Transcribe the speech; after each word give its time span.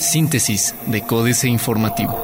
Síntesis 0.00 0.74
de 0.86 1.02
Códice 1.02 1.48
Informativo. 1.48 2.18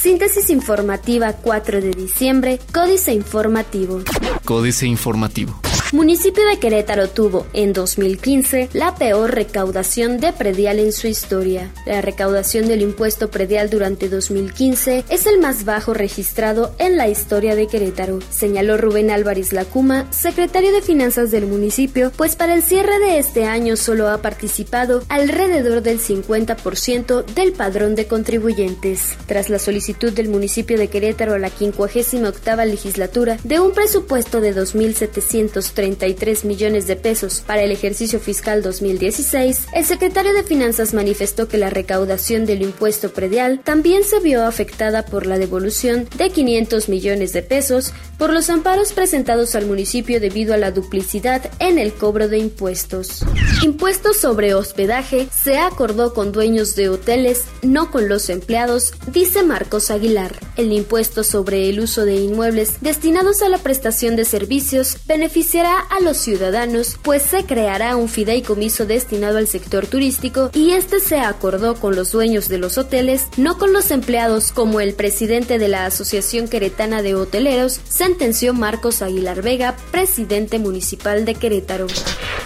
Síntesis 0.00 0.50
informativa 0.50 1.32
4 1.32 1.80
de 1.80 1.90
diciembre, 1.90 2.58
Códice 2.72 3.12
Informativo. 3.12 4.02
Códice 4.44 4.86
Informativo. 4.86 5.60
Municipio 5.90 6.46
de 6.46 6.58
Querétaro 6.58 7.08
tuvo, 7.08 7.46
en 7.54 7.72
2015, 7.72 8.68
la 8.74 8.94
peor 8.94 9.34
recaudación 9.34 10.20
de 10.20 10.34
predial 10.34 10.80
en 10.80 10.92
su 10.92 11.06
historia. 11.06 11.72
La 11.86 12.02
recaudación 12.02 12.68
del 12.68 12.82
impuesto 12.82 13.30
predial 13.30 13.70
durante 13.70 14.10
2015 14.10 15.04
es 15.08 15.24
el 15.24 15.38
más 15.40 15.64
bajo 15.64 15.94
registrado 15.94 16.74
en 16.78 16.98
la 16.98 17.08
historia 17.08 17.54
de 17.54 17.68
Querétaro, 17.68 18.18
señaló 18.30 18.76
Rubén 18.76 19.10
Álvarez 19.10 19.54
Lacuma, 19.54 20.12
secretario 20.12 20.72
de 20.72 20.82
Finanzas 20.82 21.30
del 21.30 21.46
municipio, 21.46 22.12
pues 22.14 22.36
para 22.36 22.52
el 22.52 22.62
cierre 22.62 22.98
de 22.98 23.18
este 23.18 23.46
año 23.46 23.74
solo 23.76 24.10
ha 24.10 24.20
participado 24.20 25.04
alrededor 25.08 25.80
del 25.80 26.00
50% 26.00 27.24
del 27.24 27.52
padrón 27.52 27.94
de 27.94 28.06
contribuyentes. 28.06 29.16
Tras 29.24 29.48
la 29.48 29.58
solicitud 29.58 30.12
del 30.12 30.28
municipio 30.28 30.76
de 30.76 30.88
Querétaro 30.88 31.32
a 31.32 31.38
la 31.38 31.48
58 31.48 32.64
legislatura 32.66 33.38
de 33.42 33.58
un 33.58 33.72
presupuesto 33.72 34.42
de 34.42 34.54
2.700 34.54 35.77
33 35.78 36.44
millones 36.44 36.88
de 36.88 36.96
pesos 36.96 37.44
para 37.46 37.62
el 37.62 37.70
ejercicio 37.70 38.18
fiscal 38.18 38.64
2016, 38.64 39.68
el 39.72 39.84
secretario 39.84 40.34
de 40.34 40.42
Finanzas 40.42 40.92
manifestó 40.92 41.46
que 41.46 41.56
la 41.56 41.70
recaudación 41.70 42.46
del 42.46 42.62
impuesto 42.62 43.12
predial 43.12 43.60
también 43.60 44.02
se 44.02 44.18
vio 44.18 44.44
afectada 44.44 45.04
por 45.04 45.24
la 45.24 45.38
devolución 45.38 46.08
de 46.16 46.30
500 46.30 46.88
millones 46.88 47.32
de 47.32 47.42
pesos 47.42 47.92
por 48.18 48.32
los 48.32 48.50
amparos 48.50 48.92
presentados 48.92 49.54
al 49.54 49.66
municipio 49.66 50.18
debido 50.18 50.52
a 50.52 50.56
la 50.56 50.72
duplicidad 50.72 51.48
en 51.60 51.78
el 51.78 51.92
cobro 51.92 52.26
de 52.26 52.38
impuestos. 52.38 53.24
Impuestos 53.62 54.16
sobre 54.16 54.54
hospedaje 54.54 55.28
se 55.30 55.58
acordó 55.58 56.12
con 56.12 56.32
dueños 56.32 56.74
de 56.74 56.88
hoteles, 56.88 57.44
no 57.62 57.92
con 57.92 58.08
los 58.08 58.30
empleados, 58.30 58.94
dice 59.12 59.44
Marcos 59.44 59.92
Aguilar. 59.92 60.40
El 60.56 60.72
impuesto 60.72 61.22
sobre 61.22 61.68
el 61.68 61.78
uso 61.78 62.04
de 62.04 62.16
inmuebles 62.16 62.80
destinados 62.80 63.42
a 63.42 63.48
la 63.48 63.58
prestación 63.58 64.16
de 64.16 64.24
servicios 64.24 64.96
beneficiará 65.06 65.67
a 65.76 66.00
los 66.00 66.16
ciudadanos, 66.16 66.98
pues 67.02 67.22
se 67.22 67.44
creará 67.44 67.96
un 67.96 68.08
fideicomiso 68.08 68.86
destinado 68.86 69.38
al 69.38 69.48
sector 69.48 69.86
turístico 69.86 70.50
y 70.54 70.72
este 70.72 71.00
se 71.00 71.20
acordó 71.20 71.74
con 71.76 71.94
los 71.94 72.12
dueños 72.12 72.48
de 72.48 72.58
los 72.58 72.78
hoteles, 72.78 73.26
no 73.36 73.58
con 73.58 73.72
los 73.72 73.90
empleados, 73.90 74.52
como 74.52 74.80
el 74.80 74.94
presidente 74.94 75.58
de 75.58 75.68
la 75.68 75.86
Asociación 75.86 76.48
Queretana 76.48 77.02
de 77.02 77.14
Hoteleros, 77.14 77.80
sentenció 77.88 78.54
Marcos 78.54 79.02
Aguilar 79.02 79.42
Vega, 79.42 79.76
presidente 79.90 80.58
municipal 80.58 81.24
de 81.24 81.34
Querétaro. 81.34 81.86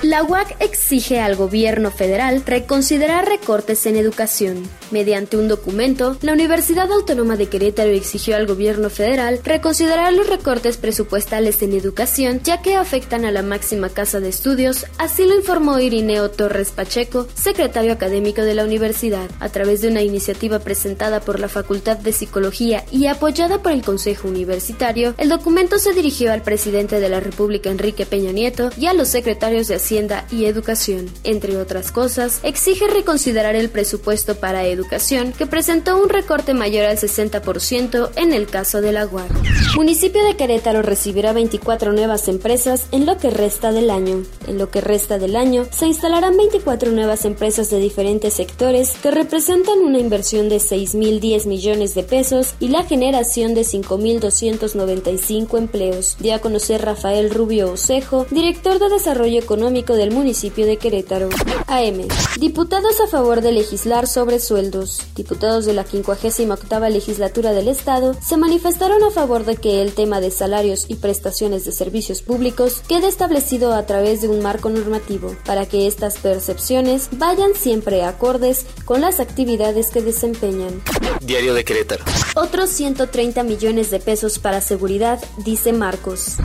La 0.02 0.24
UAC 0.24 0.56
exige 0.60 1.20
al 1.20 1.36
gobierno 1.36 1.92
federal 1.92 2.42
reconsiderar 2.44 3.28
recortes 3.28 3.86
en 3.86 3.96
educación. 3.96 4.68
Mediante 4.90 5.36
un 5.36 5.46
documento, 5.46 6.16
la 6.22 6.32
Universidad 6.32 6.90
Autónoma 6.90 7.36
de 7.36 7.46
Querétaro 7.46 7.90
exigió 7.90 8.36
al 8.36 8.46
gobierno 8.46 8.90
federal 8.90 9.40
reconsiderar 9.44 10.12
los 10.12 10.28
recortes 10.28 10.76
presupuestales 10.76 11.62
en 11.62 11.72
educación, 11.72 12.40
ya 12.42 12.62
que 12.62 12.76
a 13.12 13.30
la 13.30 13.42
máxima 13.42 13.90
casa 13.90 14.20
de 14.20 14.30
estudios, 14.30 14.86
así 14.96 15.26
lo 15.26 15.36
informó 15.36 15.78
Irineo 15.78 16.30
Torres 16.30 16.70
Pacheco, 16.70 17.28
secretario 17.34 17.92
académico 17.92 18.40
de 18.40 18.54
la 18.54 18.64
universidad, 18.64 19.28
a 19.38 19.50
través 19.50 19.82
de 19.82 19.88
una 19.88 20.00
iniciativa 20.00 20.60
presentada 20.60 21.20
por 21.20 21.38
la 21.38 21.48
Facultad 21.48 21.98
de 21.98 22.14
Psicología 22.14 22.84
y 22.90 23.06
apoyada 23.06 23.62
por 23.62 23.72
el 23.72 23.82
Consejo 23.82 24.28
Universitario. 24.28 25.14
El 25.18 25.28
documento 25.28 25.78
se 25.78 25.92
dirigió 25.92 26.32
al 26.32 26.40
presidente 26.40 27.00
de 27.00 27.10
la 27.10 27.20
República 27.20 27.68
Enrique 27.68 28.06
Peña 28.06 28.32
Nieto 28.32 28.70
y 28.78 28.86
a 28.86 28.94
los 28.94 29.08
secretarios 29.08 29.68
de 29.68 29.74
Hacienda 29.74 30.26
y 30.30 30.46
Educación. 30.46 31.10
Entre 31.22 31.58
otras 31.58 31.92
cosas, 31.92 32.40
exige 32.42 32.86
reconsiderar 32.86 33.56
el 33.56 33.68
presupuesto 33.68 34.36
para 34.36 34.64
educación, 34.64 35.32
que 35.32 35.46
presentó 35.46 36.02
un 36.02 36.08
recorte 36.08 36.54
mayor 36.54 36.86
al 36.86 36.96
60% 36.96 38.10
en 38.16 38.32
el 38.32 38.46
caso 38.46 38.80
de 38.80 38.92
la 38.92 39.06
UAR. 39.06 39.28
Municipio 39.76 40.24
de 40.24 40.34
Querétaro 40.36 40.80
recibirá 40.80 41.34
24 41.34 41.92
nuevas 41.92 42.28
empresas 42.28 42.86
en 42.90 43.01
lo 43.06 43.18
que 43.18 43.30
resta 43.30 43.72
del 43.72 43.90
año. 43.90 44.22
En 44.46 44.58
lo 44.58 44.70
que 44.70 44.80
resta 44.80 45.18
del 45.18 45.36
año, 45.36 45.66
se 45.70 45.86
instalarán 45.86 46.36
24 46.36 46.92
nuevas 46.92 47.24
empresas 47.24 47.70
de 47.70 47.78
diferentes 47.78 48.34
sectores 48.34 48.92
que 49.02 49.10
representan 49.10 49.78
una 49.80 49.98
inversión 49.98 50.48
de 50.48 50.56
6.010 50.56 51.46
millones 51.46 51.94
de 51.94 52.02
pesos 52.02 52.54
y 52.60 52.68
la 52.68 52.84
generación 52.84 53.54
de 53.54 53.62
5.295 53.62 55.58
empleos, 55.58 56.16
dio 56.18 56.34
a 56.34 56.40
conocer 56.40 56.82
Rafael 56.84 57.30
Rubio 57.30 57.72
Osejo, 57.72 58.26
director 58.30 58.78
de 58.78 58.88
Desarrollo 58.88 59.38
Económico 59.38 59.94
del 59.94 60.10
municipio 60.10 60.66
de 60.66 60.76
Querétaro. 60.76 61.28
AM. 61.66 62.06
Diputados 62.38 63.00
a 63.00 63.06
favor 63.06 63.40
de 63.40 63.52
legislar 63.52 64.06
sobre 64.06 64.40
sueldos. 64.40 65.00
Diputados 65.14 65.64
de 65.64 65.72
la 65.72 65.84
58 65.84 66.88
legislatura 66.90 67.52
del 67.52 67.68
Estado 67.68 68.14
se 68.20 68.36
manifestaron 68.36 69.02
a 69.04 69.10
favor 69.10 69.44
de 69.44 69.56
que 69.56 69.82
el 69.82 69.94
tema 69.94 70.20
de 70.20 70.30
salarios 70.30 70.86
y 70.88 70.96
prestaciones 70.96 71.64
de 71.64 71.72
servicios 71.72 72.22
públicos 72.22 72.82
quede 72.92 73.08
establecido 73.08 73.72
a 73.72 73.86
través 73.86 74.20
de 74.20 74.28
un 74.28 74.42
marco 74.42 74.68
normativo 74.68 75.34
para 75.46 75.64
que 75.64 75.86
estas 75.86 76.18
percepciones 76.18 77.08
vayan 77.12 77.54
siempre 77.54 78.04
acordes 78.04 78.66
con 78.84 79.00
las 79.00 79.18
actividades 79.18 79.88
que 79.88 80.02
desempeñan. 80.02 80.82
Diario 81.22 81.54
de 81.54 81.64
Querétaro. 81.64 82.04
Otros 82.34 82.68
130 82.68 83.44
millones 83.44 83.90
de 83.90 83.98
pesos 83.98 84.38
para 84.38 84.60
seguridad, 84.60 85.18
dice 85.38 85.72
Marcos. 85.72 86.36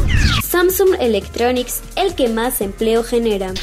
Samsung 0.42 0.96
Electronics, 1.02 1.82
el 1.98 2.16
que 2.16 2.30
más 2.30 2.62
empleo 2.62 3.04
genera. 3.04 3.54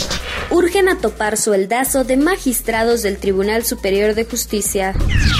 Urgen 0.51 0.91
a 0.91 0.99
topar 0.99 1.39
sueldazo 1.39 2.05
de 2.05 2.19
magistrados 2.19 3.01
del 3.01 3.17
Tribunal 3.17 3.65
Superior 3.65 4.15
de 4.15 4.27
Justicia. 4.27 4.95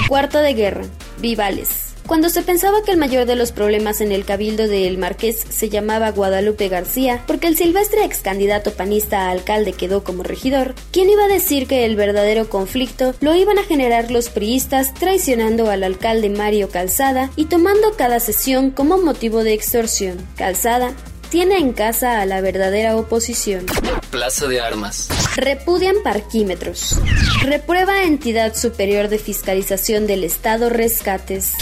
Cuarto 0.09 0.39
de 0.39 0.55
guerra. 0.55 0.85
Vivales. 1.19 1.84
Cuando 2.07 2.29
se 2.29 2.43
pensaba 2.43 2.83
que 2.83 2.91
el 2.91 2.97
mayor 2.97 3.25
de 3.25 3.35
los 3.35 3.51
problemas 3.51 3.99
en 3.99 4.11
el 4.11 4.25
cabildo 4.25 4.67
de 4.67 4.87
El 4.87 4.99
Marqués 4.99 5.43
se 5.49 5.69
llamaba 5.69 6.11
Guadalupe 6.11 6.69
García, 6.69 7.23
porque 7.25 7.47
el 7.47 7.57
silvestre 7.57 8.05
ex 8.05 8.19
candidato 8.19 8.73
panista 8.73 9.21
a 9.21 9.31
alcalde 9.31 9.73
quedó 9.73 10.03
como 10.03 10.21
regidor, 10.21 10.75
¿quién 10.91 11.09
iba 11.09 11.25
a 11.25 11.29
decir 11.29 11.67
que 11.67 11.83
el 11.83 11.95
verdadero 11.95 12.47
conflicto 12.47 13.15
lo 13.21 13.33
iban 13.33 13.57
a 13.57 13.63
generar 13.63 14.11
los 14.11 14.29
priistas 14.29 14.93
traicionando 14.93 15.71
al 15.71 15.83
alcalde 15.83 16.29
Mario 16.29 16.69
Calzada 16.69 17.31
y 17.35 17.45
tomando 17.45 17.93
cada 17.97 18.19
sesión 18.19 18.69
como 18.69 18.99
motivo 18.99 19.43
de 19.43 19.53
extorsión? 19.53 20.17
Calzada 20.35 20.93
tiene 21.29 21.57
en 21.57 21.73
casa 21.73 22.21
a 22.21 22.25
la 22.25 22.39
verdadera 22.39 22.95
oposición. 22.95 23.65
Plaza 24.11 24.47
de 24.47 24.61
Armas. 24.61 25.09
Repudian 25.35 25.95
parquímetros. 26.03 26.99
Reprueba 27.41 28.03
entidad 28.03 28.55
superior 28.55 29.09
de 29.09 29.17
fiscalización 29.17 30.07
del 30.07 30.23
Estado 30.23 30.69
rescates. 30.69 31.53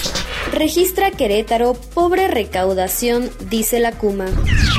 Registra 0.53 1.09
Querétaro 1.09 1.73
pobre 1.73 2.27
recaudación, 2.27 3.31
dice 3.49 3.79
la 3.79 3.91
Cuma. 3.91 4.27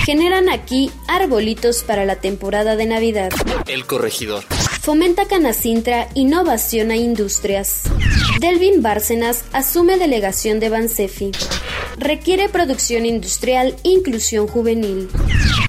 Generan 0.07 0.49
aquí 0.49 0.93
arbolitos 1.09 1.83
para 1.83 2.05
la 2.05 2.17
temporada 2.17 2.77
de 2.77 2.87
Navidad. 2.87 3.33
El 3.67 3.85
corregidor. 3.85 4.45
Fomenta 4.81 5.27
Canacintra 5.27 6.09
innovación 6.15 6.93
a 6.93 6.97
industrias. 6.97 7.83
Delvin 8.39 8.83
Bárcenas 8.83 9.45
asume 9.53 9.97
delegación 9.97 10.61
de 10.61 10.69
Bansefi. 10.69 11.33
Requiere 11.97 12.49
producción 12.49 13.05
industrial, 13.05 13.75
inclusión 13.83 14.47
juvenil. 14.47 15.09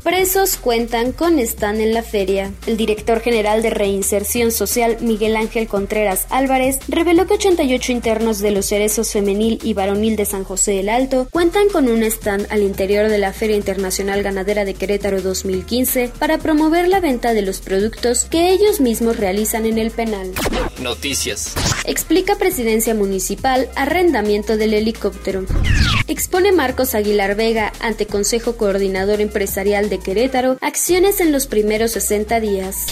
Presos 0.05 0.57
cuentan 0.57 1.13
con 1.13 1.39
stand 1.39 1.81
en 1.81 1.91
la 1.95 2.03
feria. 2.03 2.51
El 2.67 2.77
director 2.77 3.21
general 3.21 3.63
de 3.63 3.71
Reinserción 3.71 4.51
Social, 4.51 4.97
Miguel 5.01 5.35
Ángel 5.35 5.67
Contreras 5.67 6.27
Álvarez, 6.29 6.77
reveló 6.87 7.25
que 7.25 7.33
88 7.33 7.91
internos 7.91 8.37
de 8.37 8.51
los 8.51 8.67
cerezos 8.67 9.11
femenil 9.11 9.59
y 9.63 9.73
varonil 9.73 10.15
de 10.15 10.25
San 10.25 10.43
José 10.43 10.73
del 10.73 10.89
Alto 10.89 11.27
cuentan 11.31 11.69
con 11.69 11.89
un 11.89 12.03
stand 12.03 12.45
al 12.51 12.61
interior 12.61 13.09
de 13.09 13.17
la 13.17 13.33
Feria 13.33 13.55
Internacional 13.55 14.21
Ganadera 14.21 14.63
de 14.63 14.75
Querétaro 14.75 15.23
2015 15.23 16.11
para 16.19 16.37
promover 16.37 16.87
la 16.87 16.99
venta 16.99 17.33
de 17.33 17.41
los 17.41 17.61
productos 17.61 18.25
que 18.25 18.51
ellos 18.51 18.79
mismos 18.81 19.17
realizan 19.17 19.65
en 19.65 19.79
el 19.79 19.89
penal. 19.89 20.33
Noticias. 20.79 21.55
Explica 21.83 22.35
Presidencia 22.35 22.93
Municipal 22.93 23.69
arrendamiento 23.75 24.55
del 24.55 24.75
helicóptero. 24.75 25.45
Expone 26.07 26.51
Marcos 26.51 26.93
Aguilar 26.93 27.35
Vega 27.35 27.73
ante 27.79 28.05
Consejo 28.05 28.55
Coordinador 28.55 29.19
Empresarial 29.19 29.89
de 29.89 29.94
Querétaro 29.99 30.57
acciones 30.61 31.19
en 31.21 31.31
los 31.31 31.47
primeros 31.47 31.91
60 31.91 32.39
días. 32.39 32.87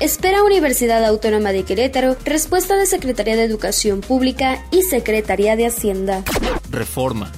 Espera 0.00 0.42
Universidad 0.42 1.04
Autónoma 1.04 1.52
de 1.52 1.64
Querétaro 1.64 2.16
respuesta 2.24 2.76
de 2.76 2.86
Secretaría 2.86 3.36
de 3.36 3.44
Educación 3.44 4.00
Pública 4.00 4.62
y 4.70 4.82
Secretaría 4.82 5.56
de 5.56 5.66
Hacienda. 5.66 6.22
Reforma. 6.70 7.32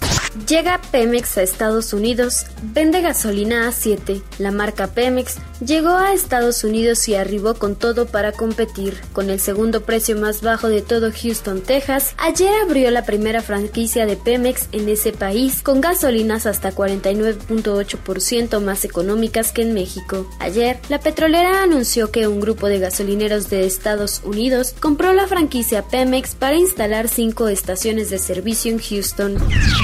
Llega 0.47 0.81
Pemex 0.91 1.39
a 1.39 1.43
Estados 1.43 1.93
Unidos, 1.93 2.47
vende 2.63 3.01
gasolina 3.01 3.67
a 3.67 3.73
7. 3.73 4.23
La 4.39 4.51
marca 4.51 4.89
Pemex 4.89 5.37
llegó 5.61 5.91
a 5.91 6.13
Estados 6.13 6.65
Unidos 6.65 7.09
y 7.09 7.15
arribó 7.15 7.55
con 7.55 7.77
todo 7.77 8.07
para 8.07 8.33
competir. 8.33 9.01
Con 9.13 9.31
el 9.31 9.41
segundo 9.41 9.83
precio 9.83 10.17
más 10.17 10.43
bajo 10.43 10.69
de 10.69 10.83
todo 10.83 11.11
Houston, 11.13 11.61
Texas, 11.61 12.15
ayer 12.19 12.51
abrió 12.63 12.91
la 12.91 13.05
primera 13.05 13.43
franquicia 13.43 14.07
de 14.07 14.17
Pemex 14.17 14.69
en 14.73 14.89
ese 14.89 15.13
país 15.13 15.63
con 15.63 15.81
gasolinas 15.81 16.47
hasta 16.47 16.73
49.8% 16.73 18.61
más 18.61 18.85
económicas 18.85 19.53
que 19.53 19.63
en 19.63 19.75
México. 19.75 20.29
Ayer, 20.39 20.79
la 20.89 21.01
petrolera 21.01 21.63
anunció 21.63 22.11
que 22.11 22.29
un 22.29 22.41
grupo 22.41 22.69
de 22.69 22.79
gasolineros 22.79 23.51
de 23.51 23.67
Estados 23.67 24.23
Unidos 24.25 24.75
compró 24.81 25.13
la 25.13 25.27
franquicia 25.27 25.83
Pemex 25.83 26.35
para 26.35 26.57
instalar 26.57 27.09
cinco 27.09 27.49
estaciones 27.49 28.11
de 28.11 28.19
servicio 28.19 28.73
en 28.73 28.79
Houston. 28.79 29.37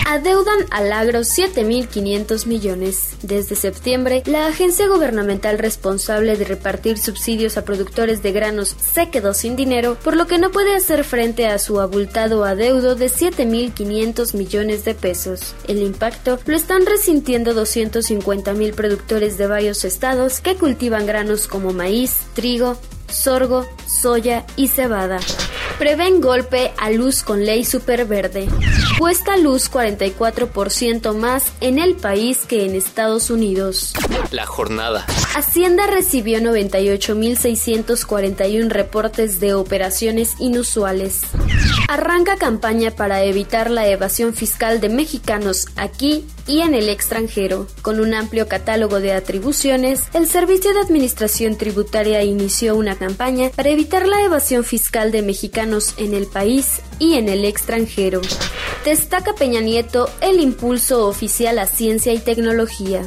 Adeudan 0.06 0.67
al 0.71 0.93
agro 0.93 1.21
7.500 1.21 2.47
millones. 2.47 3.17
Desde 3.23 3.56
septiembre, 3.56 4.23
la 4.26 4.47
agencia 4.47 4.87
gubernamental 4.88 5.59
responsable 5.64 6.37
de 6.37 6.44
repartir 6.44 6.99
subsidios 6.99 7.56
a 7.56 7.64
productores 7.64 8.22
de 8.22 8.32
granos 8.32 8.76
se 8.78 9.08
quedó 9.08 9.32
sin 9.32 9.56
dinero, 9.56 9.96
por 10.05 10.14
lo 10.14 10.26
que 10.26 10.37
no 10.37 10.50
puede 10.50 10.76
hacer 10.76 11.05
frente 11.05 11.46
a 11.46 11.58
su 11.58 11.81
abultado 11.81 12.44
adeudo 12.44 12.94
de 12.96 13.06
7.500 13.06 14.34
millones 14.34 14.84
de 14.84 14.94
pesos. 14.94 15.55
El 15.66 15.78
impacto 15.78 16.38
lo 16.44 16.55
están 16.55 16.84
resintiendo 16.84 17.55
250.000 17.55 18.75
productores 18.75 19.38
de 19.38 19.46
varios 19.46 19.87
estados 19.87 20.40
que 20.40 20.55
cultivan 20.56 21.06
granos 21.06 21.46
como 21.46 21.72
maíz, 21.72 22.19
trigo, 22.34 22.76
sorgo, 23.08 23.66
soya 23.87 24.44
y 24.56 24.69
cebada. 24.69 25.19
Prevén 25.79 26.21
golpe 26.21 26.73
a 26.79 26.91
luz 26.91 27.23
con 27.25 27.44
ley 27.44 27.65
superverde. 27.65 28.49
Cuesta 28.99 29.37
luz 29.37 29.69
44% 29.71 31.15
más 31.15 31.53
en 31.61 31.79
el 31.81 31.97
país 31.97 32.47
que 32.47 32.65
en 32.65 32.76
Estados 32.76 33.29
Unidos. 33.29 33.93
La 34.31 34.47
jornada. 34.47 35.05
Hacienda 35.35 35.88
recibió 35.88 36.38
98.641 36.38 38.69
reportes 38.69 39.41
de 39.41 39.55
operaciones 39.55 40.37
inusuales. 40.38 41.23
Arranca 41.88 42.37
campaña 42.37 42.93
para 42.93 43.25
evitar 43.25 43.69
la 43.69 43.88
evasión 43.88 44.32
fiscal 44.32 44.81
de 44.81 44.91
mexicanos 44.91 45.67
aquí 45.75 46.25
y 46.47 46.61
en 46.61 46.75
el 46.75 46.88
extranjero. 46.88 47.67
Con 47.82 47.99
un 47.99 48.15
amplio 48.15 48.47
catálogo 48.47 49.00
de 49.00 49.12
atribuciones, 49.12 50.05
el 50.15 50.29
Servicio 50.29 50.73
de 50.73 50.79
Administración 50.81 51.56
Tributaria 51.56 52.23
inició 52.23 52.76
una 52.76 52.94
campaña 52.97 53.50
para 53.55 53.71
evitar 53.71 54.06
la 54.06 54.23
evasión 54.23 54.62
fiscal 54.62 55.11
de 55.11 55.23
mexicanos 55.23 55.63
en 55.96 56.12
el 56.14 56.26
país 56.26 56.82
y 56.99 57.14
en 57.14 57.28
el 57.28 57.44
extranjero. 57.44 58.20
Destaca 58.84 59.34
Peña 59.34 59.61
Nieto 59.61 60.11
el 60.20 60.40
impulso 60.40 61.08
oficial 61.08 61.58
a 61.58 61.66
ciencia 61.66 62.12
y 62.12 62.19
tecnología. 62.19 63.02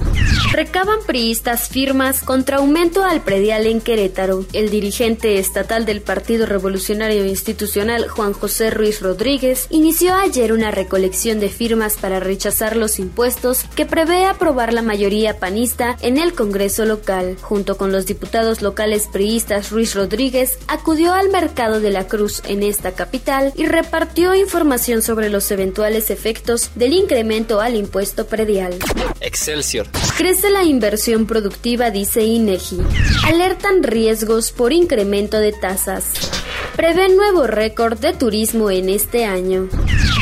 Recaban 0.51 0.99
priistas 1.05 1.67
firmas 1.67 2.21
contra 2.21 2.57
aumento 2.57 3.03
al 3.03 3.21
predial 3.21 3.67
en 3.67 3.81
Querétaro. 3.81 4.45
El 4.53 4.69
dirigente 4.69 5.39
estatal 5.39 5.85
del 5.85 6.01
Partido 6.01 6.45
Revolucionario 6.45 7.25
Institucional, 7.25 8.07
Juan 8.07 8.33
José 8.33 8.69
Ruiz 8.69 9.01
Rodríguez, 9.01 9.67
inició 9.69 10.15
ayer 10.15 10.53
una 10.53 10.71
recolección 10.71 11.39
de 11.39 11.49
firmas 11.49 11.97
para 11.97 12.21
rechazar 12.21 12.77
los 12.77 12.97
impuestos 12.97 13.65
que 13.75 13.85
prevé 13.85 14.25
aprobar 14.25 14.73
la 14.73 14.81
mayoría 14.81 15.37
panista 15.37 15.97
en 16.01 16.17
el 16.17 16.33
Congreso 16.33 16.85
local. 16.85 17.37
Junto 17.41 17.77
con 17.77 17.91
los 17.91 18.05
diputados 18.05 18.61
locales 18.61 19.07
priistas, 19.11 19.69
Ruiz 19.69 19.95
Rodríguez 19.95 20.57
acudió 20.67 21.13
al 21.13 21.29
mercado 21.29 21.81
de 21.81 21.91
la 21.91 22.07
Cruz 22.07 22.41
en 22.47 22.63
esta 22.63 22.93
capital 22.93 23.51
y 23.55 23.65
repartió 23.65 24.33
información 24.33 25.01
sobre 25.01 25.29
los 25.29 25.51
eventuales 25.51 26.09
efectos 26.09 26.71
del 26.75 26.93
incremento 26.93 27.59
al 27.59 27.75
impuesto 27.75 28.27
predial. 28.27 28.73
Excelsior. 29.19 29.87
Crece 30.15 30.36
la 30.43 30.63
inversión 30.63 31.25
productiva, 31.25 31.89
dice 31.89 32.23
INEGI. 32.23 32.77
Alertan 33.25 33.83
riesgos 33.83 34.51
por 34.51 34.71
incremento 34.71 35.37
de 35.39 35.51
tasas. 35.51 36.36
Prevén 36.77 37.17
nuevo 37.17 37.47
récord 37.47 37.97
de 37.97 38.13
turismo 38.13 38.69
en 38.69 38.89
este 38.89 39.25
año. 39.25 39.67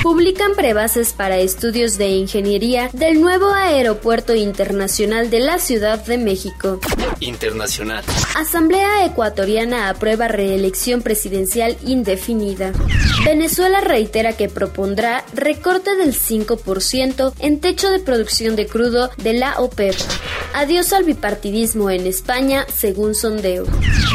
Publican 0.02 0.56
prebases 0.56 1.12
para 1.12 1.38
estudios 1.38 1.98
de 1.98 2.08
ingeniería 2.08 2.90
del 2.94 3.20
nuevo 3.20 3.54
Aeropuerto 3.54 4.34
Internacional 4.34 5.30
de 5.30 5.42
la 5.42 5.60
Ciudad 5.60 6.06
de 6.06 6.18
México. 6.18 6.80
Internacional. 7.20 8.06
Asamblea 8.38 9.06
Ecuatoriana 9.06 9.90
aprueba 9.90 10.30
reelección 10.30 11.02
presidencial 11.02 11.76
indefinida. 11.86 12.72
Venezuela 13.26 13.82
reitera 13.82 14.32
que 14.32 14.48
propondrá 14.48 15.26
recorte 15.34 15.98
del 15.98 16.14
5% 16.14 17.34
en 17.40 17.60
techo 17.60 17.90
de 17.90 18.00
producción 18.00 18.56
de 18.56 18.66
crudo 18.66 19.10
de 19.18 19.34
la 19.34 19.60
OPEP. 19.60 19.96
Adiós 20.54 20.94
al 20.94 21.04
bipartidismo 21.04 21.90
en 21.90 22.08
España, 22.08 22.66
según 22.74 23.16
sondeo. 23.16 23.66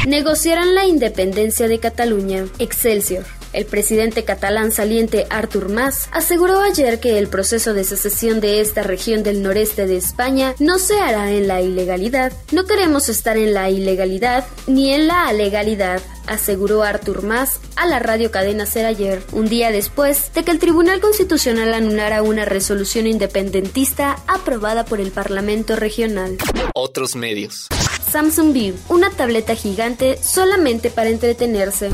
Negociarán 0.06 0.74
la 0.74 0.86
independencia 0.86 1.68
de 1.68 1.78
Cataluña. 1.78 2.46
Excelsior. 2.58 3.39
El 3.52 3.66
presidente 3.66 4.24
catalán 4.24 4.70
saliente 4.70 5.26
Artur 5.28 5.68
Mas 5.68 6.08
aseguró 6.12 6.60
ayer 6.60 7.00
que 7.00 7.18
el 7.18 7.28
proceso 7.28 7.74
de 7.74 7.84
secesión 7.84 8.40
de 8.40 8.60
esta 8.60 8.82
región 8.82 9.22
del 9.22 9.42
noreste 9.42 9.86
de 9.86 9.96
España 9.96 10.54
no 10.58 10.78
se 10.78 10.98
hará 11.00 11.32
en 11.32 11.48
la 11.48 11.60
ilegalidad. 11.60 12.32
No 12.52 12.64
queremos 12.64 13.08
estar 13.08 13.36
en 13.36 13.52
la 13.52 13.70
ilegalidad 13.70 14.46
ni 14.66 14.92
en 14.92 15.08
la 15.08 15.32
legalidad, 15.32 16.00
aseguró 16.26 16.84
Artur 16.84 17.22
Mas 17.22 17.60
a 17.74 17.86
la 17.86 17.98
radio 17.98 18.30
cadena 18.30 18.66
Ser 18.66 18.86
ayer, 18.86 19.22
un 19.32 19.48
día 19.48 19.72
después 19.72 20.32
de 20.32 20.44
que 20.44 20.52
el 20.52 20.58
Tribunal 20.60 21.00
Constitucional 21.00 21.74
anulara 21.74 22.22
una 22.22 22.44
resolución 22.44 23.06
independentista 23.06 24.16
aprobada 24.28 24.84
por 24.84 25.00
el 25.00 25.10
Parlamento 25.10 25.74
regional. 25.74 26.38
Otros 26.74 27.16
medios. 27.16 27.68
Samsung 28.10 28.52
View, 28.52 28.74
una 28.88 29.10
tableta 29.10 29.54
gigante 29.54 30.18
solamente 30.20 30.90
para 30.90 31.10
entretenerse. 31.10 31.90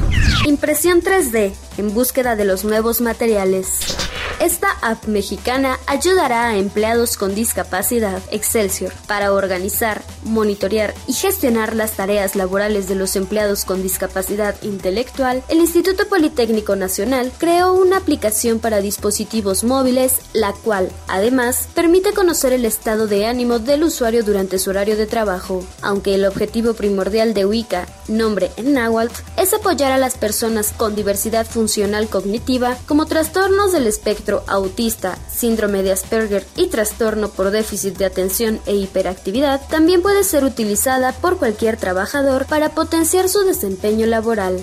Impresión 0.47 1.03
3D, 1.03 1.53
en 1.77 1.93
búsqueda 1.93 2.37
de 2.37 2.47
los 2.47 2.65
nuevos 2.65 3.03
materiales. 3.03 3.97
Esta 4.39 4.69
app 4.83 5.07
mexicana 5.07 5.79
ayudará 5.87 6.49
a 6.49 6.57
empleados 6.59 7.17
con 7.17 7.35
discapacidad 7.35 8.21
Excelsior 8.31 8.93
para 9.07 9.33
organizar, 9.33 10.03
monitorear 10.25 10.95
y 11.07 11.15
gestionar 11.15 11.75
las 11.75 11.93
tareas 11.93 12.37
laborales 12.37 12.87
de 12.87 12.97
los 12.97 13.17
empleados 13.17 13.65
con 13.65 13.83
discapacidad 13.83 14.55
intelectual. 14.63 15.43
El 15.49 15.59
Instituto 15.61 16.07
Politécnico 16.09 16.77
Nacional 16.77 17.33
creó 17.39 17.73
una 17.73 17.97
aplicación 17.97 18.59
para 18.59 18.83
dispositivos 18.83 19.65
móviles, 19.65 20.17
la 20.35 20.53
cual, 20.53 20.91
además, 21.09 21.69
permite 21.75 22.13
conocer 22.13 22.53
el 22.53 22.67
estado 22.67 23.07
de 23.07 23.25
ánimo 23.25 23.59
del 23.59 23.85
usuario 23.85 24.23
durante 24.23 24.59
su 24.59 24.69
horario 24.69 24.99
de 24.99 25.07
trabajo. 25.07 25.65
Aunque 25.81 26.06
el 26.15 26.25
objetivo 26.25 26.75
primordial 26.75 27.35
de 27.35 27.45
Wicca, 27.47 27.87
nombre 28.09 28.51
en 28.57 28.75
náhuatl, 28.75 29.15
es 29.37 29.53
apoyar 29.53 29.93
a 29.93 29.99
las 29.99 30.17
personas 30.17 30.73
con 30.77 30.95
diversidad 30.95 31.47
funcional 31.47 32.09
cognitiva 32.09 32.77
como 32.87 33.07
trastornos 33.07 33.73
del 33.73 33.87
espectro 33.87 34.45
autista, 34.47 35.19
síndrome 35.31 35.83
de 35.83 35.93
Asperger 35.93 36.47
y 36.57 36.69
trastorno 36.69 37.29
por 37.29 37.51
déficit 37.51 37.97
de 37.97 38.05
atención 38.07 38.61
e 38.67 38.75
hiperactividad, 38.75 39.61
también 39.69 40.03
puede 40.03 40.25
ser 40.25 40.45
utilizada 40.45 41.13
por 41.13 41.39
cualquier 41.39 41.77
trabajador 41.77 42.47
para 42.47 42.71
potenciar 42.71 43.29
su 43.29 43.41
desempeño 43.41 44.07
laboral. 44.07 44.59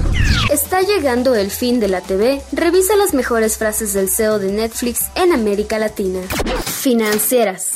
Está 0.52 0.82
llegando 0.82 1.36
el 1.36 1.52
fin 1.52 1.80
de 1.80 1.88
la 1.88 2.02
TV. 2.02 2.42
Revisa 2.52 2.96
las 2.96 3.14
mejores 3.14 3.58
frases 3.58 3.94
del 3.94 4.10
CEO 4.10 4.40
de 4.40 4.52
Netflix 4.52 5.08
en 5.16 5.32
América 5.32 5.80
Latina. 5.80 6.22
Financieras. 6.66 7.72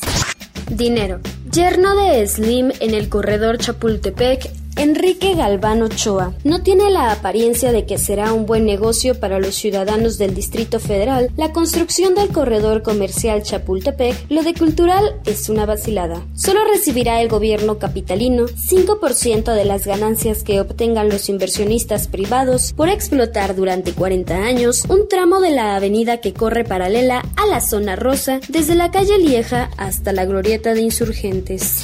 Dinero. 0.70 1.20
Yerno 1.58 1.96
de 1.96 2.28
Slim 2.28 2.72
en 2.82 2.94
el 2.94 3.10
corredor 3.10 3.58
Chapultepec 3.58 4.52
Enrique 4.77 5.34
Galván 5.34 5.81
Ochoa 5.81 6.34
no 6.43 6.62
tiene 6.62 6.91
la 6.91 7.12
apariencia 7.12 7.72
de 7.72 7.88
que 7.88 7.98
será 7.98 8.31
un 8.31 8.46
buen 8.46 8.63
negocio 8.63 9.19
para 9.19 9.39
los 9.39 9.55
ciudadanos 9.55 10.19
del 10.19 10.36
Distrito 10.36 10.79
Federal 10.79 11.31
la 11.36 11.51
construcción 11.51 12.13
del 12.13 12.29
corredor 12.29 12.84
comercial 12.84 13.41
Chapultepec, 13.41 14.15
lo 14.29 14.43
de 14.43 14.53
cultural 14.53 15.19
es 15.25 15.50
una 15.50 15.65
vacilada. 15.65 16.22
Solo 16.36 16.60
recibirá 16.72 17.22
el 17.22 17.27
gobierno 17.27 17.79
capitalino 17.79 18.46
5% 18.46 19.53
de 19.55 19.65
las 19.65 19.88
ganancias 19.88 20.43
que 20.43 20.62
obtengan 20.62 21.10
los 21.10 21.27
inversionistas 21.27 22.07
privados 22.07 22.74
por 22.74 22.89
explotar 22.89 23.55
durante 23.55 23.93
40 23.93 24.36
años 24.36 24.84
un 24.89 25.07
tramo 25.10 25.41
de 25.41 25.51
la 25.51 25.75
avenida 25.75 26.17
que 26.17 26.34
corre 26.34 26.63
paralela 26.63 27.24
a 27.36 27.48
la 27.48 27.62
zona 27.62 27.96
rosa 27.96 28.41
desde 28.48 28.75
la 28.75 28.91
calle 28.91 29.17
Lieja 29.17 29.72
hasta 29.77 30.13
la 30.13 30.25
glorieta 30.25 30.75
de 30.75 30.81
insurgentes. 30.81 31.84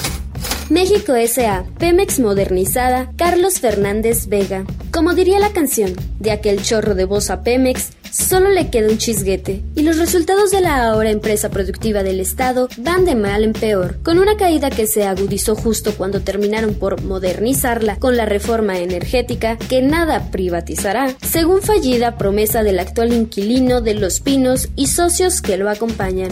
México 0.70 1.13
S.A. 1.13 1.65
Pemex 1.77 2.20
modernizada, 2.20 3.12
Carlos 3.17 3.60
Fernández 3.60 4.27
Vega. 4.27 4.65
Como 4.91 5.13
diría 5.13 5.39
la 5.39 5.51
canción, 5.51 5.93
de 6.20 6.32
aquel 6.32 6.62
chorro 6.62 6.96
de 6.96 7.05
voz 7.05 7.29
a 7.29 7.43
Pemex, 7.43 7.91
solo 8.12 8.50
le 8.50 8.70
queda 8.70 8.89
un 8.89 8.98
chisguete, 8.98 9.62
y 9.75 9.82
los 9.82 9.98
resultados 9.98 10.51
de 10.51 10.62
la 10.62 10.86
ahora 10.86 11.10
empresa 11.10 11.50
productiva 11.50 12.01
del 12.01 12.20
Estado 12.22 12.70
van 12.77 13.03
de 13.03 13.15
mal 13.15 13.43
en 13.43 13.53
peor, 13.53 13.98
con 14.03 14.20
una 14.20 14.38
caída 14.38 14.70
que 14.70 14.88
se 14.88 15.03
agudizó 15.05 15.55
justo 15.55 15.93
cuando 15.98 16.22
terminaron 16.22 16.75
por 16.75 17.01
modernizarla 17.01 17.98
con 17.98 18.15
la 18.15 18.25
reforma 18.25 18.79
energética 18.79 19.58
que 19.58 19.82
nada 19.82 20.32
privatizará, 20.32 21.13
según 21.22 21.62
fallida 21.62 22.17
promesa 22.17 22.63
del 22.63 22.79
actual 22.79 23.12
inquilino 23.12 23.82
de 23.82 23.96
Los 23.96 24.22
Pinos 24.22 24.70
y 24.75 24.88
socios 24.88 25.41
que 25.41 25.58
lo 25.58 25.70
acompañan. 25.70 26.32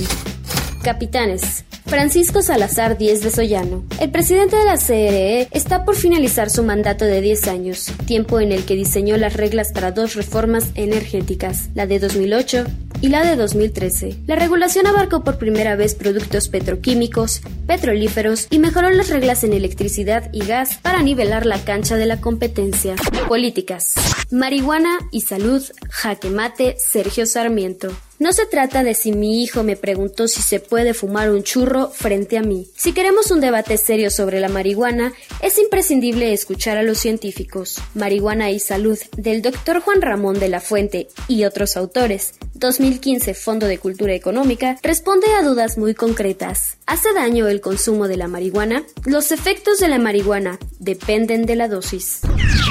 Capitanes, 0.83 1.65
Francisco 1.91 2.41
Salazar 2.41 2.97
Díez 2.97 3.21
de 3.21 3.31
Sollano. 3.31 3.83
El 3.99 4.11
presidente 4.11 4.55
de 4.55 4.63
la 4.63 4.77
CRE 4.77 5.49
está 5.51 5.83
por 5.83 5.97
finalizar 5.97 6.49
su 6.49 6.63
mandato 6.63 7.03
de 7.03 7.19
10 7.19 7.49
años, 7.49 7.91
tiempo 8.05 8.39
en 8.39 8.53
el 8.53 8.63
que 8.63 8.75
diseñó 8.75 9.17
las 9.17 9.33
reglas 9.33 9.73
para 9.73 9.91
dos 9.91 10.15
reformas 10.15 10.71
energéticas, 10.75 11.67
la 11.75 11.87
de 11.87 11.99
2008 11.99 12.65
y 13.01 13.09
la 13.09 13.23
de 13.23 13.35
2013. 13.35 14.17
La 14.27 14.35
regulación 14.35 14.87
abarcó 14.87 15.23
por 15.23 15.37
primera 15.37 15.75
vez 15.75 15.95
productos 15.95 16.47
petroquímicos, 16.47 17.41
petrolíferos 17.67 18.47
y 18.49 18.59
mejoró 18.59 18.89
las 18.91 19.09
reglas 19.09 19.43
en 19.43 19.53
electricidad 19.53 20.29
y 20.31 20.45
gas 20.45 20.77
para 20.81 21.01
nivelar 21.01 21.45
la 21.45 21.63
cancha 21.63 21.97
de 21.97 22.05
la 22.05 22.21
competencia. 22.21 22.95
Políticas. 23.27 23.93
Marihuana 24.31 24.99
y 25.11 25.21
salud, 25.21 25.63
jaque 25.89 26.29
mate, 26.29 26.75
Sergio 26.77 27.25
Sarmiento. 27.25 27.89
No 28.21 28.33
se 28.33 28.45
trata 28.45 28.83
de 28.83 28.93
si 28.93 29.13
mi 29.13 29.41
hijo 29.41 29.63
me 29.63 29.75
preguntó 29.75 30.27
si 30.27 30.43
se 30.43 30.59
puede 30.59 30.93
fumar 30.93 31.31
un 31.31 31.41
churro 31.41 31.89
frente 31.89 32.37
a 32.37 32.43
mí. 32.43 32.67
Si 32.77 32.93
queremos 32.93 33.31
un 33.31 33.41
debate 33.41 33.77
serio 33.77 34.11
sobre 34.11 34.39
la 34.39 34.47
marihuana, 34.47 35.11
es 35.41 35.57
imprescindible 35.57 36.31
escuchar 36.31 36.77
a 36.77 36.83
los 36.83 36.99
científicos. 36.99 37.81
Marihuana 37.95 38.51
y 38.51 38.59
salud 38.59 38.99
del 39.17 39.41
doctor 39.41 39.79
Juan 39.79 40.03
Ramón 40.03 40.39
de 40.39 40.49
la 40.49 40.61
Fuente 40.61 41.07
y 41.27 41.45
otros 41.45 41.75
autores. 41.75 42.35
2015 42.61 43.33
Fondo 43.33 43.67
de 43.67 43.79
Cultura 43.79 44.13
Económica 44.13 44.77
responde 44.83 45.27
a 45.33 45.43
dudas 45.43 45.77
muy 45.77 45.93
concretas. 45.95 46.77
¿Hace 46.85 47.11
daño 47.13 47.47
el 47.47 47.59
consumo 47.59 48.07
de 48.07 48.17
la 48.17 48.27
marihuana? 48.27 48.83
Los 49.03 49.31
efectos 49.31 49.79
de 49.79 49.89
la 49.89 49.97
marihuana 49.97 50.59
dependen 50.79 51.45
de 51.45 51.55
la 51.55 51.67
dosis. 51.67 52.21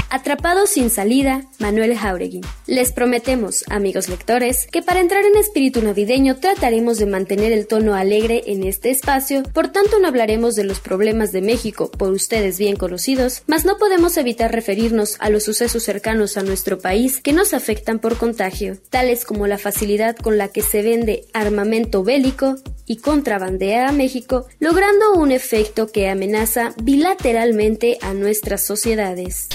Atrapado 0.09 0.67
sin 0.67 0.89
salida, 0.89 1.45
Manuel 1.59 1.97
Jauregui. 1.97 2.41
Les 2.67 2.91
prometemos, 2.91 3.63
amigos 3.69 4.09
lectores, 4.09 4.67
que 4.69 4.81
para 4.81 4.99
entrar 4.99 5.23
en 5.23 5.37
espíritu 5.37 5.81
navideño 5.81 6.37
trataremos 6.37 6.97
de 6.97 7.05
mantener 7.05 7.51
el 7.51 7.65
tono 7.65 7.93
alegre 7.93 8.43
en 8.47 8.63
este 8.63 8.89
espacio, 8.89 9.43
por 9.53 9.69
tanto 9.69 9.99
no 9.99 10.07
hablaremos 10.07 10.55
de 10.55 10.65
los 10.65 10.79
problemas 10.79 11.31
de 11.31 11.41
México, 11.41 11.89
por 11.91 12.11
ustedes 12.11 12.57
bien 12.57 12.75
conocidos, 12.75 13.43
mas 13.47 13.65
no 13.65 13.77
podemos 13.77 14.17
evitar 14.17 14.51
referirnos 14.51 15.15
a 15.19 15.29
los 15.29 15.43
sucesos 15.43 15.83
cercanos 15.83 16.37
a 16.37 16.43
nuestro 16.43 16.79
país 16.79 17.21
que 17.21 17.33
nos 17.33 17.53
afectan 17.53 17.99
por 17.99 18.17
contagio, 18.17 18.77
tales 18.89 19.25
como 19.25 19.47
la 19.47 19.57
facilidad 19.81 20.15
con 20.15 20.37
la 20.37 20.49
que 20.49 20.61
se 20.61 20.83
vende 20.83 21.25
armamento 21.33 22.03
bélico 22.03 22.57
y 22.85 22.97
contrabandea 22.97 23.89
a 23.89 23.91
México, 23.91 24.45
logrando 24.59 25.13
un 25.15 25.31
efecto 25.31 25.91
que 25.91 26.07
amenaza 26.07 26.75
bilateralmente 26.83 27.97
a 28.03 28.13
nuestras 28.13 28.63
sociedades. 28.63 29.49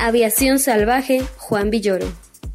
Aviación 0.00 0.58
Salvaje, 0.58 1.22
Juan 1.36 1.68
Villoro. 1.68 2.06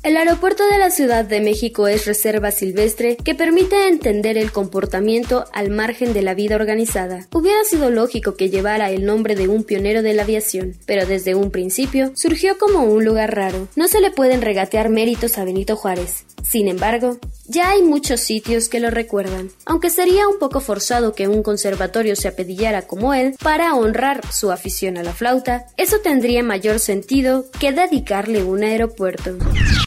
El 0.03 0.17
aeropuerto 0.17 0.67
de 0.67 0.77
la 0.79 0.89
Ciudad 0.89 1.23
de 1.23 1.39
México 1.39 1.87
es 1.87 2.05
reserva 2.05 2.51
silvestre 2.51 3.15
que 3.15 3.35
permite 3.35 3.87
entender 3.87 4.37
el 4.37 4.51
comportamiento 4.51 5.45
al 5.53 5.69
margen 5.69 6.11
de 6.11 6.21
la 6.21 6.33
vida 6.33 6.57
organizada. 6.57 7.25
Hubiera 7.31 7.63
sido 7.63 7.89
lógico 7.89 8.35
que 8.35 8.49
llevara 8.49 8.91
el 8.91 9.05
nombre 9.05 9.37
de 9.37 9.47
un 9.47 9.63
pionero 9.63 10.01
de 10.01 10.13
la 10.13 10.23
aviación, 10.23 10.75
pero 10.85 11.05
desde 11.05 11.35
un 11.35 11.51
principio 11.51 12.11
surgió 12.15 12.57
como 12.57 12.83
un 12.83 13.05
lugar 13.05 13.33
raro. 13.33 13.69
No 13.77 13.87
se 13.87 14.01
le 14.01 14.11
pueden 14.11 14.41
regatear 14.41 14.89
méritos 14.89 15.37
a 15.37 15.45
Benito 15.45 15.77
Juárez. 15.77 16.25
Sin 16.43 16.67
embargo, 16.67 17.17
ya 17.47 17.69
hay 17.69 17.81
muchos 17.81 18.19
sitios 18.19 18.67
que 18.67 18.81
lo 18.81 18.89
recuerdan, 18.89 19.51
aunque 19.65 19.89
sería 19.89 20.27
un 20.27 20.37
poco 20.37 20.59
forzado 20.59 21.13
que 21.13 21.29
un 21.29 21.43
conservatorio 21.43 22.17
se 22.17 22.27
apedillara 22.27 22.81
como 22.81 23.13
él 23.13 23.35
para 23.41 23.73
honrar 23.73 24.21
su 24.33 24.51
afición 24.51 24.97
a 24.97 25.03
la 25.03 25.13
flauta, 25.13 25.67
eso 25.77 25.99
tendría 25.99 26.43
mayor 26.43 26.79
sentido 26.79 27.45
que 27.57 27.71
dedicarle 27.71 28.43
un 28.43 28.63
aeropuerto. 28.63 29.37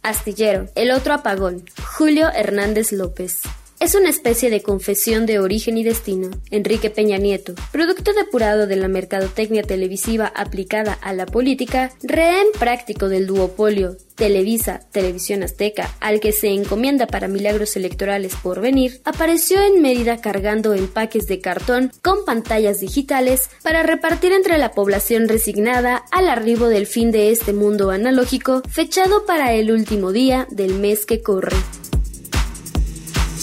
Astillero, 0.06 0.68
el 0.76 0.92
otro 0.92 1.14
apagón, 1.14 1.64
Julio 1.96 2.28
Hernández 2.32 2.92
López. 2.92 3.40
Es 3.78 3.94
una 3.94 4.08
especie 4.08 4.48
de 4.48 4.62
confesión 4.62 5.26
de 5.26 5.38
origen 5.38 5.76
y 5.76 5.84
destino. 5.84 6.30
Enrique 6.50 6.88
Peña 6.88 7.18
Nieto, 7.18 7.54
producto 7.72 8.14
depurado 8.14 8.66
de 8.66 8.76
la 8.76 8.88
mercadotecnia 8.88 9.62
televisiva 9.62 10.32
aplicada 10.34 10.94
a 10.94 11.12
la 11.12 11.26
política, 11.26 11.92
rehén 12.02 12.46
práctico 12.58 13.10
del 13.10 13.26
duopolio 13.26 13.96
Televisa, 14.14 14.80
Televisión 14.92 15.42
Azteca, 15.42 15.94
al 16.00 16.20
que 16.20 16.32
se 16.32 16.48
encomienda 16.48 17.06
para 17.06 17.28
milagros 17.28 17.76
electorales 17.76 18.34
por 18.42 18.62
venir, 18.62 19.02
apareció 19.04 19.60
en 19.60 19.82
Mérida 19.82 20.22
cargando 20.22 20.72
empaques 20.72 21.26
de 21.26 21.40
cartón 21.40 21.92
con 22.02 22.24
pantallas 22.24 22.80
digitales 22.80 23.50
para 23.62 23.82
repartir 23.82 24.32
entre 24.32 24.56
la 24.56 24.72
población 24.72 25.28
resignada 25.28 26.02
al 26.10 26.28
arribo 26.30 26.68
del 26.68 26.86
fin 26.86 27.10
de 27.10 27.30
este 27.30 27.52
mundo 27.52 27.90
analógico, 27.90 28.62
fechado 28.70 29.26
para 29.26 29.52
el 29.52 29.70
último 29.70 30.12
día 30.12 30.48
del 30.50 30.74
mes 30.74 31.04
que 31.04 31.20
corre. 31.20 31.56